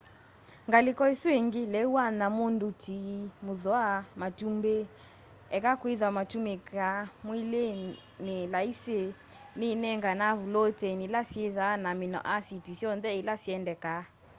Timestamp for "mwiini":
7.25-8.39